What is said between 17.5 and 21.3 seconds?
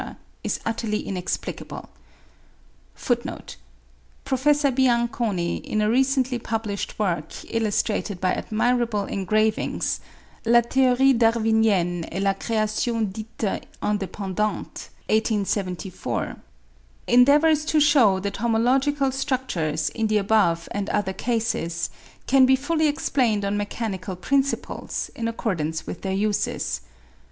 to shew that homological structures, in the above and other